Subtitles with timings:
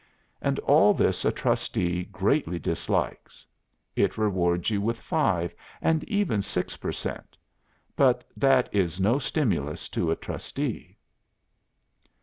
[0.41, 3.45] And all this a trustee greatly dislikes.
[3.95, 7.37] It rewards you with five and even six per cent,
[7.95, 10.97] but that is no stimulus to a trustee.